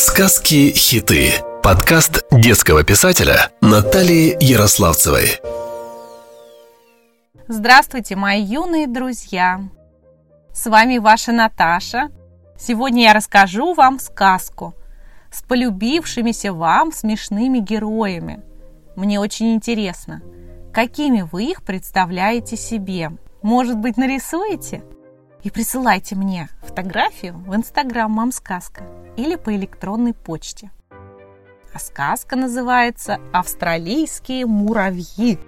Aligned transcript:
Сказки-хиты. 0.00 1.32
Подкаст 1.60 2.24
детского 2.30 2.84
писателя 2.84 3.50
Натальи 3.60 4.36
Ярославцевой. 4.38 5.40
Здравствуйте, 7.48 8.14
мои 8.14 8.40
юные 8.40 8.86
друзья! 8.86 9.60
С 10.54 10.70
вами 10.70 10.98
ваша 10.98 11.32
Наташа. 11.32 12.12
Сегодня 12.56 13.06
я 13.06 13.12
расскажу 13.12 13.74
вам 13.74 13.98
сказку 13.98 14.76
с 15.32 15.42
полюбившимися 15.42 16.52
вам 16.52 16.92
смешными 16.92 17.58
героями. 17.58 18.44
Мне 18.94 19.18
очень 19.18 19.52
интересно, 19.52 20.22
какими 20.72 21.22
вы 21.22 21.46
их 21.46 21.64
представляете 21.64 22.56
себе. 22.56 23.10
Может 23.42 23.76
быть, 23.76 23.96
нарисуете? 23.96 24.84
И 25.42 25.50
присылайте 25.50 26.14
мне 26.14 26.48
фотографию 26.68 27.34
в 27.46 27.54
инстаграм 27.54 28.10
«Мам 28.10 28.30
сказка» 28.30 28.84
или 29.16 29.36
по 29.36 29.54
электронной 29.54 30.14
почте. 30.14 30.70
А 31.72 31.78
сказка 31.78 32.36
называется 32.36 33.18
«Австралийские 33.32 34.46
муравьи». 34.46 35.38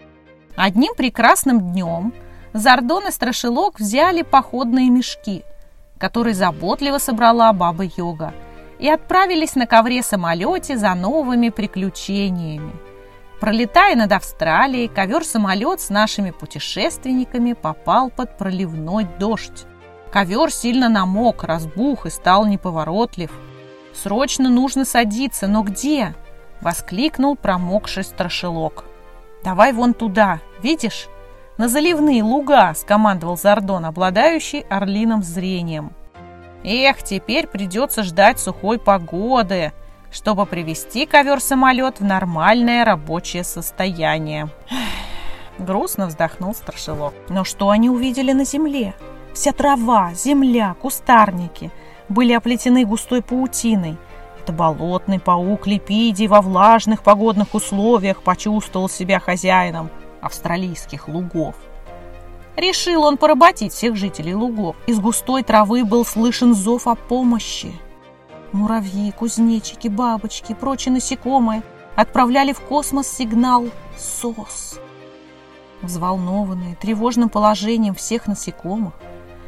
Одним 0.57 0.95
прекрасным 0.95 1.73
днем 1.73 2.13
Зардон 2.53 3.07
и 3.07 3.11
Страшилок 3.11 3.79
взяли 3.79 4.23
походные 4.23 4.91
мешки, 4.91 5.45
которые 5.99 6.35
заботливо 6.35 6.99
собрала 6.99 7.53
баба 7.53 7.85
Йога, 7.85 8.35
и 8.79 8.89
отправились 8.89 9.55
на 9.55 9.67
ковре-самолете 9.67 10.77
за 10.77 10.95
новыми 10.95 11.51
приключениями. 11.51 12.73
Пролетая 13.41 13.95
над 13.97 14.13
Австралией, 14.13 14.89
ковер-самолет 14.89 15.81
с 15.81 15.91
нашими 15.91 16.31
путешественниками 16.31 17.53
попал 17.55 18.11
под 18.11 18.37
проливной 18.37 19.07
дождь. 19.19 19.67
Ковер 20.13 20.51
сильно 20.53 20.89
намок, 20.89 21.45
разбух 21.45 22.07
и 22.07 22.11
стал 22.11 22.47
неповоротлив– 22.47 23.31
Срочно 23.93 24.49
нужно 24.49 24.85
садиться, 24.85 25.47
но 25.47 25.63
где? 25.63 26.15
Воскликнул 26.61 27.37
промокший 27.37 28.05
страшилок. 28.05 28.85
Давай 29.43 29.73
вон 29.73 29.95
туда, 29.95 30.41
видишь? 30.63 31.09
На 31.59 31.69
заливные 31.69 32.23
луга, 32.23 32.73
скомандовал 32.75 33.37
Зардон, 33.37 33.85
обладающий 33.85 34.61
орлиным 34.61 35.23
зрением. 35.23 35.93
Эх, 36.63 37.03
теперь 37.03 37.47
придется 37.47 38.03
ждать 38.03 38.39
сухой 38.39 38.79
погоды, 38.79 39.73
чтобы 40.11 40.47
привести 40.47 41.07
ковер-самолет 41.07 42.01
в 42.01 42.05
нормальное 42.05 42.85
рабочее 42.85 43.45
состояние. 43.45 44.49
Грустно 45.59 46.07
вздохнул 46.07 46.55
Страшилок. 46.55 47.15
Но 47.29 47.45
что 47.45 47.71
они 47.71 47.91
увидели 47.91 48.33
на 48.33 48.45
земле? 48.45 48.95
Вся 49.35 49.53
трава, 49.53 50.13
земля, 50.15 50.75
кустарники– 50.81 51.71
были 52.11 52.33
оплетены 52.33 52.85
густой 52.85 53.23
паутиной. 53.23 53.97
Это 54.43 54.53
болотный 54.53 55.21
паук 55.21 55.67
Липидий 55.67 56.27
во 56.27 56.43
влажных 56.43 57.03
погодных 57.03 57.55
условиях 57.55 58.23
почувствовал 58.23 58.89
себя 58.89 59.21
хозяином 59.21 59.91
австралийских 60.21 61.09
лугов. 61.09 61.55
Решил 62.57 63.05
он 63.05 63.17
поработить 63.17 63.73
всех 63.73 63.97
жителей 63.97 64.35
лугов. 64.35 64.77
Из 64.87 64.99
густой 64.99 65.43
травы 65.43 65.85
был 65.85 66.05
слышен 66.05 66.53
зов 66.53 66.89
о 66.89 66.95
помощи. 66.95 67.73
Муравьи, 68.53 69.13
кузнечики, 69.13 69.89
бабочки 69.89 70.53
и 70.53 70.55
прочие 70.55 70.93
насекомые 70.93 71.63
отправляли 71.95 72.53
в 72.53 72.61
космос 72.61 73.07
сигнал 73.07 73.67
«СОС». 73.97 74.81
Взволнованные 75.81 76.75
тревожным 76.75 77.29
положением 77.29 77.95
всех 77.95 78.27
насекомых, 78.27 78.95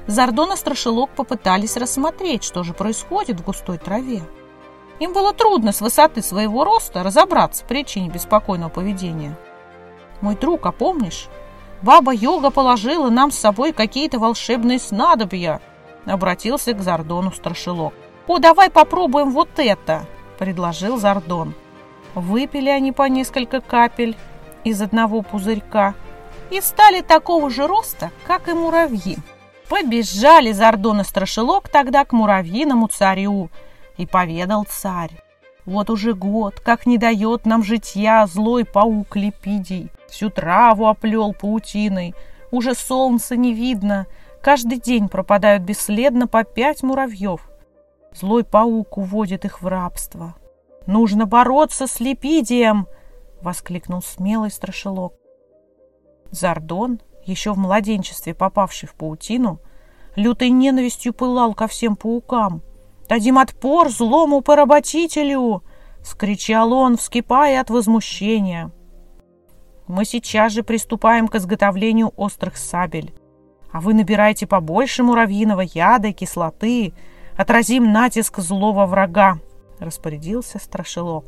Зардон 0.06 0.52
и 0.52 0.56
Страшилок 0.56 1.10
попытались 1.10 1.76
рассмотреть, 1.76 2.44
что 2.44 2.62
же 2.62 2.74
происходит 2.74 3.40
в 3.40 3.44
густой 3.44 3.78
траве. 3.78 4.22
Им 4.98 5.12
было 5.12 5.32
трудно 5.32 5.72
с 5.72 5.80
высоты 5.80 6.22
своего 6.22 6.64
роста 6.64 7.02
разобраться 7.02 7.64
в 7.64 7.68
причине 7.68 8.08
беспокойного 8.08 8.70
поведения. 8.70 9.36
«Мой 10.20 10.36
друг, 10.36 10.66
а 10.66 10.72
помнишь, 10.72 11.28
баба-йога 11.82 12.50
положила 12.50 13.10
нам 13.10 13.30
с 13.30 13.38
собой 13.38 13.72
какие-то 13.72 14.18
волшебные 14.18 14.78
снадобья?» 14.78 15.60
Обратился 16.04 16.72
к 16.72 16.80
Зардону 16.80 17.32
Страшилок. 17.32 17.94
«О, 18.26 18.38
давай 18.38 18.70
попробуем 18.70 19.30
вот 19.30 19.50
это!»– 19.56 20.06
предложил 20.38 20.98
Зардон. 20.98 21.54
Выпили 22.14 22.68
они 22.68 22.92
по 22.92 23.08
несколько 23.08 23.60
капель 23.60 24.16
из 24.64 24.80
одного 24.82 25.22
пузырька 25.22 25.94
и 26.50 26.60
стали 26.60 27.00
такого 27.00 27.50
же 27.50 27.66
роста, 27.66 28.10
как 28.26 28.48
и 28.48 28.52
муравьи. 28.52 29.16
Побежали 29.72 30.52
Зардон 30.52 31.00
и 31.00 31.04
Страшилок 31.04 31.70
тогда 31.70 32.04
к 32.04 32.12
муравьиному 32.12 32.88
царю, 32.88 33.48
и 33.96 34.04
поведал 34.04 34.66
царь. 34.68 35.12
Вот 35.64 35.88
уже 35.88 36.12
год, 36.12 36.60
как 36.60 36.84
не 36.84 36.98
дает 36.98 37.46
нам 37.46 37.62
житья 37.62 38.26
злой 38.26 38.66
паук 38.66 39.16
Липидий. 39.16 39.90
Всю 40.10 40.28
траву 40.28 40.88
оплел 40.88 41.32
паутиной, 41.32 42.14
уже 42.50 42.74
солнца 42.74 43.34
не 43.34 43.54
видно. 43.54 44.06
Каждый 44.42 44.78
день 44.78 45.08
пропадают 45.08 45.62
бесследно 45.62 46.26
по 46.26 46.44
пять 46.44 46.82
муравьев. 46.82 47.40
Злой 48.14 48.44
паук 48.44 48.98
уводит 48.98 49.46
их 49.46 49.62
в 49.62 49.66
рабство. 49.66 50.34
«Нужно 50.86 51.24
бороться 51.24 51.86
с 51.86 51.98
Липидием!»— 51.98 52.88
воскликнул 53.40 54.02
смелый 54.02 54.50
страшилок. 54.50 55.14
Зардон, 56.30 57.00
еще 57.24 57.52
в 57.52 57.58
младенчестве 57.58 58.34
попавший 58.34 58.88
в 58.88 58.94
паутину, 58.94 59.60
лютой 60.16 60.50
ненавистью 60.50 61.12
пылал 61.12 61.54
ко 61.54 61.66
всем 61.66 61.96
паукам. 61.96 62.62
«Дадим 63.08 63.38
отпор 63.38 63.90
злому 63.90 64.40
поработителю!»— 64.40 65.62
скричал 66.02 66.72
он, 66.72 66.96
вскипая 66.96 67.60
от 67.60 67.70
возмущения. 67.70 68.70
«Мы 69.86 70.04
сейчас 70.04 70.52
же 70.52 70.62
приступаем 70.62 71.28
к 71.28 71.34
изготовлению 71.34 72.12
острых 72.16 72.56
сабель. 72.56 73.14
А 73.70 73.80
вы 73.80 73.94
набирайте 73.94 74.46
побольше 74.46 75.02
муравьиного 75.02 75.62
яда 75.62 76.08
и 76.08 76.12
кислоты. 76.12 76.92
Отразим 77.36 77.92
натиск 77.92 78.38
злого 78.38 78.86
врага»,— 78.86 79.38
распорядился 79.78 80.58
Страшилок. 80.58 81.24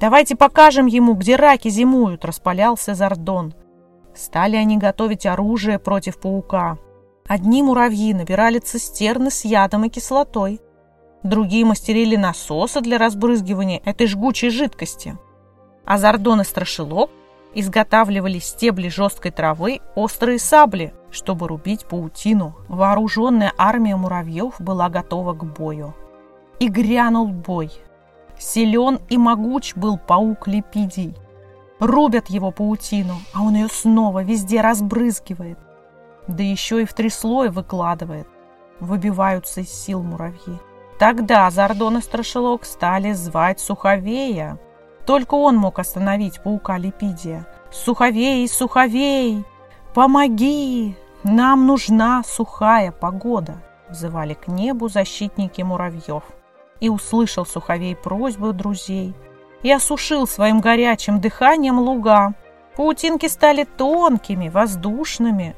«Давайте 0.00 0.36
покажем 0.36 0.86
ему, 0.86 1.14
где 1.14 1.36
раки 1.36 1.68
зимуют»,— 1.68 2.24
распалялся 2.26 2.94
Зардон. 2.94 3.54
Стали 4.14 4.56
они 4.56 4.76
готовить 4.76 5.26
оружие 5.26 5.78
против 5.78 6.18
паука. 6.18 6.78
Одни 7.26 7.62
муравьи 7.62 8.12
набирали 8.12 8.58
цистерны 8.58 9.30
с 9.30 9.44
ядом 9.44 9.84
и 9.84 9.88
кислотой, 9.88 10.60
другие 11.22 11.64
мастерили 11.64 12.16
насосы 12.16 12.80
для 12.80 12.98
разбрызгивания 12.98 13.80
этой 13.84 14.06
жгучей 14.06 14.50
жидкости. 14.50 15.16
А 15.84 15.98
Зардон 15.98 16.40
и 16.40 16.44
Страшилок 16.44 17.10
изготавливали 17.54 18.38
стебли 18.38 18.88
жесткой 18.88 19.30
травы, 19.30 19.80
острые 19.94 20.38
сабли, 20.38 20.94
чтобы 21.10 21.48
рубить 21.48 21.84
паутину. 21.84 22.56
Вооруженная 22.68 23.52
армия 23.58 23.96
муравьев 23.96 24.54
была 24.58 24.88
готова 24.88 25.34
к 25.34 25.44
бою. 25.44 25.94
И 26.58 26.68
грянул 26.68 27.28
бой. 27.28 27.70
Силен 28.38 29.00
и 29.08 29.18
могуч 29.18 29.74
был 29.74 29.98
паук 29.98 30.48
Липидий. 30.48 31.14
Рубят 31.82 32.30
его 32.30 32.52
паутину, 32.52 33.16
а 33.34 33.42
он 33.42 33.56
ее 33.56 33.66
снова 33.66 34.22
везде 34.22 34.60
разбрызгивает. 34.60 35.58
Да 36.28 36.44
еще 36.44 36.82
и 36.82 36.84
в 36.84 36.94
три 36.94 37.10
слоя 37.10 37.50
выкладывает. 37.50 38.28
Выбиваются 38.78 39.62
из 39.62 39.70
сил 39.72 40.00
муравьи. 40.00 40.60
Тогда 41.00 41.50
Зардон 41.50 41.98
и 41.98 42.00
Страшилок 42.00 42.64
стали 42.66 43.10
звать 43.10 43.58
Суховея. 43.58 44.60
Только 45.06 45.34
он 45.34 45.56
мог 45.56 45.80
остановить 45.80 46.40
паука 46.40 46.78
Липидия. 46.78 47.48
«Суховей, 47.72 48.46
Суховей, 48.46 49.44
помоги! 49.92 50.96
Нам 51.24 51.66
нужна 51.66 52.22
сухая 52.24 52.92
погода!» 52.92 53.56
Взывали 53.90 54.34
к 54.34 54.46
небу 54.46 54.88
защитники 54.88 55.62
муравьев. 55.62 56.22
И 56.78 56.88
услышал 56.88 57.44
Суховей 57.44 57.96
просьбу 57.96 58.52
друзей– 58.52 59.16
и 59.62 59.70
осушил 59.70 60.26
своим 60.26 60.60
горячим 60.60 61.20
дыханием 61.20 61.78
луга. 61.78 62.34
Паутинки 62.76 63.26
стали 63.26 63.64
тонкими, 63.64 64.48
воздушными. 64.48 65.54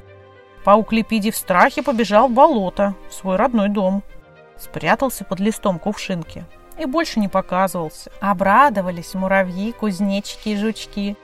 Паук 0.64 0.92
Лепиди 0.92 1.30
в 1.30 1.36
страхе 1.36 1.82
побежал 1.82 2.28
в 2.28 2.32
болото, 2.32 2.94
в 3.08 3.14
свой 3.14 3.36
родной 3.36 3.68
дом. 3.68 4.02
Спрятался 4.58 5.24
под 5.24 5.40
листом 5.40 5.78
кувшинки 5.78 6.44
и 6.78 6.86
больше 6.86 7.20
не 7.20 7.28
показывался. 7.28 8.10
Обрадовались 8.20 9.14
муравьи, 9.14 9.72
кузнечики 9.72 10.50
и 10.50 10.56
жучки. 10.56 11.16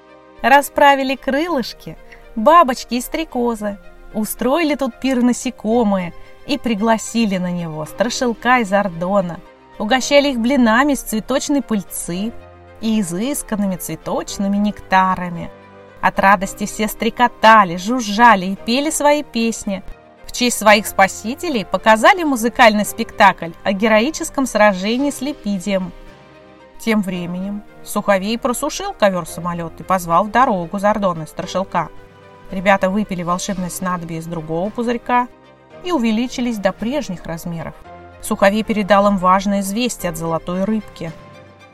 Расправили 0.42 1.16
крылышки, 1.16 1.96
бабочки 2.36 2.94
и 2.94 3.00
стрекозы. 3.00 3.78
Устроили 4.14 4.74
тут 4.74 4.98
пир 5.00 5.22
насекомые 5.22 6.12
и 6.46 6.58
пригласили 6.58 7.36
на 7.36 7.50
него 7.50 7.84
страшилка 7.84 8.60
из 8.60 8.72
Ордона. 8.72 9.40
Угощали 9.78 10.28
их 10.28 10.38
блинами 10.38 10.92
из 10.92 11.00
цветочной 11.00 11.62
пыльцы, 11.62 12.32
и 12.80 13.00
изысканными 13.00 13.76
цветочными 13.76 14.56
нектарами. 14.56 15.50
От 16.00 16.18
радости 16.18 16.66
все 16.66 16.88
стрекотали, 16.88 17.76
жужжали 17.76 18.46
и 18.46 18.56
пели 18.56 18.90
свои 18.90 19.22
песни. 19.22 19.82
В 20.24 20.32
честь 20.32 20.58
своих 20.58 20.86
спасителей 20.86 21.64
показали 21.64 22.22
музыкальный 22.22 22.84
спектакль 22.84 23.50
о 23.64 23.72
героическом 23.72 24.46
сражении 24.46 25.10
с 25.10 25.20
Лепидием. 25.20 25.92
Тем 26.78 27.02
временем 27.02 27.62
Суховей 27.84 28.38
просушил 28.38 28.94
ковер-самолет 28.94 29.80
и 29.80 29.82
позвал 29.82 30.24
в 30.24 30.30
дорогу 30.30 30.78
Зардона 30.78 31.26
Страшилка. 31.26 31.88
Ребята 32.50 32.88
выпили 32.90 33.22
волшебное 33.22 33.68
снадобье 33.68 34.18
из 34.18 34.26
другого 34.26 34.70
пузырька 34.70 35.28
и 35.84 35.92
увеличились 35.92 36.58
до 36.58 36.72
прежних 36.72 37.26
размеров. 37.26 37.74
Суховей 38.22 38.62
передал 38.62 39.08
им 39.08 39.18
важное 39.18 39.60
известие 39.60 40.10
от 40.10 40.16
золотой 40.16 40.64
рыбки. 40.64 41.12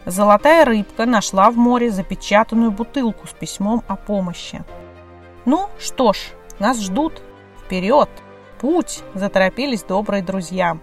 Золотая 0.07 0.65
рыбка 0.65 1.05
нашла 1.05 1.51
в 1.51 1.57
море 1.57 1.91
запечатанную 1.91 2.71
бутылку 2.71 3.27
с 3.27 3.33
письмом 3.33 3.83
о 3.89 3.97
помощи. 3.97 4.63
«Ну 5.45 5.69
что 5.81 6.13
ж, 6.13 6.19
нас 6.61 6.81
ждут. 6.81 7.21
Вперед! 7.65 8.09
Путь!»– 8.61 9.03
заторопились 9.15 9.83
добрые 9.83 10.23
друзья. 10.23 10.79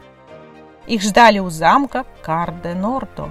Их 0.88 1.02
ждали 1.02 1.40
у 1.40 1.50
замка 1.50 2.06
Карде-Нордо. 2.22 3.30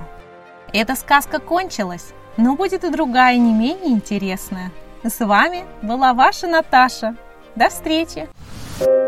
Эта 0.73 0.97
сказка 0.97 1.39
кончилась, 1.39 2.15
но 2.39 2.57
будет 2.57 2.85
и 2.85 2.91
другая, 2.91 3.37
не 3.37 3.53
менее 3.53 3.93
интересная. 3.93 4.73
С 5.05 5.23
вами 5.23 5.65
была 5.83 6.15
ваша 6.15 6.47
Наташа. 6.47 7.17
До 7.55 7.69
встречи! 7.69 8.29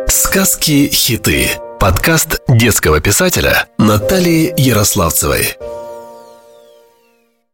Сказки-хиты. 0.07 1.49
Подкаст 1.81 2.43
детского 2.47 3.01
писателя 3.01 3.69
Натальи 3.79 4.53
Ярославцевой. 4.59 5.57